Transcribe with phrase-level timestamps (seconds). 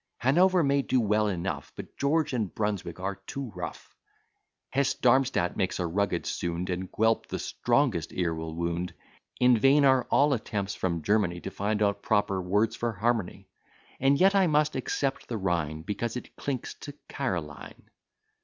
[0.17, 3.95] Hanover may do well enough, But George and Brunswick are too rough;
[4.71, 8.95] Hesse Darmstadt makes a rugged sound, And Guelp the strongest ear will wound.
[9.39, 13.47] In vain are all attempts from Germany To find out proper words for harmony:
[13.99, 17.87] And yet I must except the Rhine, Because it clinks to Caroline.